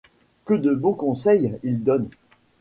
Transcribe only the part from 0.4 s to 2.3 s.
Que de bons conseils il donne!